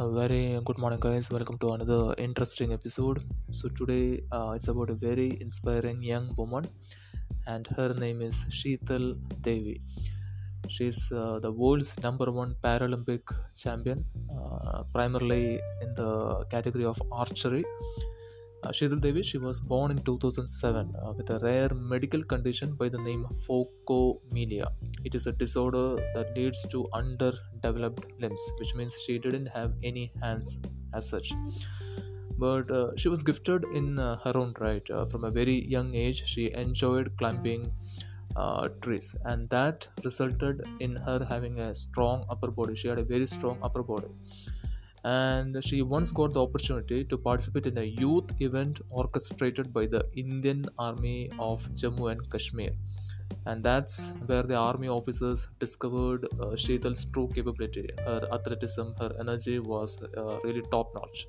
A 0.00 0.08
very 0.16 0.42
good 0.66 0.78
morning, 0.82 1.00
guys. 1.04 1.28
Welcome 1.28 1.58
to 1.62 1.72
another 1.72 2.14
interesting 2.18 2.72
episode. 2.72 3.18
So, 3.50 3.68
today 3.68 4.20
uh, 4.30 4.52
it's 4.54 4.68
about 4.68 4.90
a 4.90 4.94
very 4.94 5.36
inspiring 5.40 6.00
young 6.00 6.26
woman, 6.36 6.64
and 7.48 7.66
her 7.76 7.88
name 8.02 8.20
is 8.22 8.36
Sheetal 8.58 9.06
Devi. 9.46 9.80
She's 10.68 11.00
uh, 11.10 11.40
the 11.40 11.50
world's 11.50 11.90
number 12.06 12.30
one 12.30 12.54
Paralympic 12.62 13.24
champion, 13.62 14.04
uh, 14.36 14.84
primarily 14.94 15.58
in 15.82 15.90
the 15.96 16.44
category 16.48 16.84
of 16.84 17.02
archery. 17.10 17.64
Uh, 18.64 18.72
Devi, 18.72 19.22
she 19.22 19.38
was 19.38 19.60
born 19.60 19.92
in 19.92 19.98
2007 19.98 20.92
uh, 20.96 21.12
with 21.12 21.30
a 21.30 21.38
rare 21.38 21.68
medical 21.74 22.24
condition 22.24 22.74
by 22.74 22.88
the 22.88 22.98
name 22.98 23.24
phocomelia. 23.46 24.66
It 25.04 25.14
is 25.14 25.28
a 25.28 25.32
disorder 25.32 25.96
that 26.14 26.36
leads 26.36 26.66
to 26.70 26.88
underdeveloped 26.92 28.06
limbs, 28.18 28.40
which 28.58 28.74
means 28.74 28.94
she 29.06 29.18
didn't 29.18 29.46
have 29.46 29.74
any 29.84 30.12
hands 30.20 30.58
as 30.92 31.08
such. 31.08 31.32
But 32.36 32.68
uh, 32.70 32.96
she 32.96 33.08
was 33.08 33.22
gifted 33.22 33.64
in 33.74 33.98
uh, 33.98 34.18
her 34.18 34.36
own 34.36 34.54
right. 34.58 34.88
Uh, 34.90 35.06
from 35.06 35.22
a 35.22 35.30
very 35.30 35.64
young 35.66 35.94
age, 35.94 36.24
she 36.26 36.52
enjoyed 36.52 37.16
climbing 37.16 37.72
uh, 38.34 38.68
trees, 38.82 39.14
and 39.24 39.48
that 39.50 39.86
resulted 40.04 40.66
in 40.80 40.96
her 40.96 41.24
having 41.28 41.60
a 41.60 41.74
strong 41.74 42.26
upper 42.28 42.50
body. 42.50 42.74
She 42.74 42.88
had 42.88 42.98
a 42.98 43.04
very 43.04 43.26
strong 43.26 43.58
upper 43.62 43.84
body 43.84 44.08
and 45.04 45.62
she 45.62 45.82
once 45.82 46.10
got 46.10 46.32
the 46.32 46.42
opportunity 46.42 47.04
to 47.04 47.16
participate 47.16 47.66
in 47.66 47.78
a 47.78 47.84
youth 47.84 48.30
event 48.40 48.80
orchestrated 48.90 49.72
by 49.72 49.86
the 49.86 50.04
Indian 50.16 50.64
Army 50.78 51.30
of 51.38 51.62
Jammu 51.74 52.10
and 52.10 52.30
Kashmir. 52.30 52.72
And 53.46 53.62
that's 53.62 54.12
where 54.26 54.42
the 54.42 54.54
army 54.56 54.88
officers 54.88 55.48
discovered 55.58 56.26
uh, 56.40 56.56
Sheetal's 56.56 57.04
true 57.04 57.28
capability. 57.34 57.88
Her 58.04 58.26
athleticism, 58.32 58.92
her 59.00 59.14
energy 59.20 59.58
was 59.58 60.02
uh, 60.16 60.38
really 60.44 60.62
top 60.70 60.94
notch. 60.94 61.26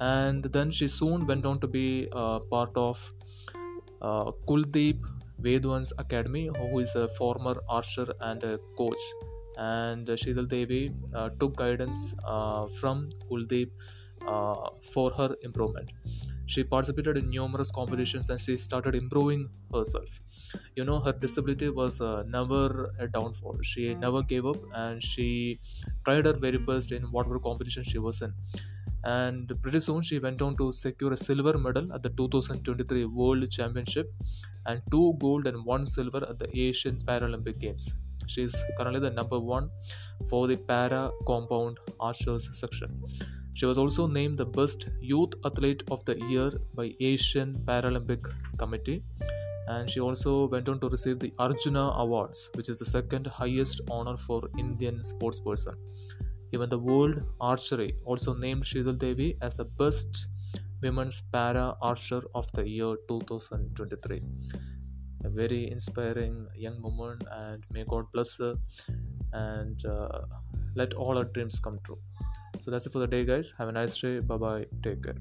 And 0.00 0.44
then 0.44 0.70
she 0.70 0.88
soon 0.88 1.26
went 1.26 1.44
on 1.44 1.60
to 1.60 1.66
be 1.66 2.08
uh, 2.12 2.38
part 2.40 2.70
of 2.76 3.12
uh, 4.00 4.30
Kuldeep 4.46 5.00
Vedwan's 5.40 5.92
Academy, 5.98 6.50
who 6.56 6.78
is 6.78 6.94
a 6.94 7.08
former 7.08 7.56
archer 7.68 8.06
and 8.20 8.42
a 8.44 8.58
coach 8.76 9.00
and 9.58 10.06
Sheetal 10.08 10.48
Devi 10.48 10.94
uh, 11.14 11.30
took 11.40 11.56
guidance 11.56 12.14
uh, 12.24 12.66
from 12.80 13.08
Kuldeep 13.28 13.70
uh, 14.26 14.70
for 14.92 15.10
her 15.12 15.36
improvement. 15.42 15.92
She 16.46 16.64
participated 16.64 17.18
in 17.18 17.28
numerous 17.30 17.70
competitions 17.70 18.30
and 18.30 18.40
she 18.40 18.56
started 18.56 18.94
improving 18.94 19.50
herself. 19.72 20.20
You 20.76 20.84
know, 20.84 20.98
her 21.00 21.12
disability 21.12 21.68
was 21.68 22.00
uh, 22.00 22.22
never 22.22 22.94
a 22.98 23.06
downfall. 23.08 23.58
She 23.62 23.94
never 23.94 24.22
gave 24.22 24.46
up 24.46 24.56
and 24.72 25.02
she 25.02 25.60
tried 26.04 26.24
her 26.24 26.32
very 26.32 26.58
best 26.58 26.92
in 26.92 27.10
whatever 27.10 27.38
competition 27.38 27.82
she 27.84 27.98
was 27.98 28.22
in. 28.22 28.32
And 29.04 29.52
pretty 29.62 29.80
soon 29.80 30.02
she 30.02 30.18
went 30.18 30.42
on 30.42 30.56
to 30.56 30.72
secure 30.72 31.12
a 31.12 31.16
silver 31.16 31.56
medal 31.58 31.92
at 31.92 32.02
the 32.02 32.10
2023 32.10 33.04
World 33.04 33.50
Championship 33.50 34.12
and 34.66 34.82
two 34.90 35.14
gold 35.20 35.46
and 35.46 35.64
one 35.64 35.86
silver 35.86 36.26
at 36.28 36.38
the 36.38 36.48
Asian 36.58 37.00
Paralympic 37.04 37.58
Games. 37.58 37.94
She 38.28 38.42
is 38.42 38.54
currently 38.76 39.00
the 39.00 39.10
number 39.10 39.38
one 39.38 39.70
for 40.28 40.46
the 40.46 40.56
para 40.56 41.10
compound 41.26 41.78
archers 41.98 42.48
section. 42.52 43.02
She 43.54 43.66
was 43.66 43.78
also 43.78 44.06
named 44.06 44.38
the 44.38 44.46
best 44.46 44.88
youth 45.00 45.32
athlete 45.44 45.82
of 45.90 46.04
the 46.04 46.16
year 46.28 46.52
by 46.74 46.94
Asian 47.00 47.54
Paralympic 47.66 48.32
Committee 48.56 49.02
and 49.68 49.90
she 49.90 50.00
also 50.00 50.46
went 50.48 50.68
on 50.68 50.78
to 50.80 50.88
receive 50.88 51.18
the 51.18 51.32
Arjuna 51.38 51.92
Awards, 51.96 52.50
which 52.54 52.68
is 52.68 52.78
the 52.78 52.86
second 52.86 53.26
highest 53.26 53.80
honor 53.90 54.16
for 54.16 54.48
Indian 54.58 55.00
sportsperson. 55.00 55.74
Even 56.52 56.68
the 56.68 56.78
World 56.78 57.22
Archery 57.40 57.96
also 58.04 58.32
named 58.34 58.62
Sheetal 58.64 58.96
Devi 58.96 59.36
as 59.42 59.56
the 59.56 59.64
best 59.64 60.28
women's 60.82 61.20
para 61.32 61.76
archer 61.82 62.22
of 62.34 62.50
the 62.52 62.66
year 62.66 62.96
2023 63.08 64.22
a 65.24 65.28
very 65.28 65.70
inspiring 65.70 66.46
young 66.56 66.80
woman 66.82 67.18
and 67.32 67.64
may 67.72 67.84
god 67.84 68.06
bless 68.12 68.38
her 68.38 68.54
and 69.32 69.84
uh, 69.84 70.20
let 70.74 70.94
all 70.94 71.18
our 71.18 71.24
dreams 71.24 71.60
come 71.60 71.78
true. 71.84 71.98
So 72.58 72.70
that's 72.70 72.86
it 72.86 72.92
for 72.92 72.98
the 72.98 73.06
day 73.06 73.24
guys. 73.24 73.52
Have 73.58 73.68
a 73.68 73.72
nice 73.72 73.98
day. 73.98 74.20
Bye 74.20 74.36
bye 74.36 74.66
take 74.82 75.02
care 75.02 75.14